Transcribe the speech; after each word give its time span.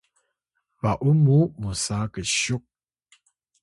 ba’un 0.81 1.17
mu 1.25 1.37
musa 1.59 1.97
ksyuk 2.13 2.63